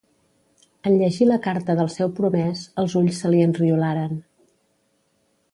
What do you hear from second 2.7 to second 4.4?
els ulls se li enriolaren.